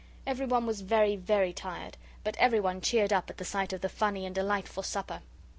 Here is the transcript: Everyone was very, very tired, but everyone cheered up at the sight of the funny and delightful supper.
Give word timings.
Everyone 0.25 0.65
was 0.65 0.81
very, 0.81 1.15
very 1.15 1.53
tired, 1.53 1.95
but 2.23 2.35
everyone 2.37 2.81
cheered 2.81 3.13
up 3.13 3.29
at 3.29 3.37
the 3.37 3.45
sight 3.45 3.71
of 3.71 3.81
the 3.81 3.87
funny 3.87 4.25
and 4.25 4.33
delightful 4.33 4.81
supper. 4.81 5.21